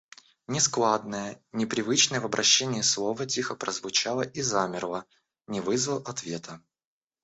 [0.47, 5.05] Нескладное, непривычное в обращении слово тихо прозвучало и замерло,
[5.45, 6.59] не вызвав ответа.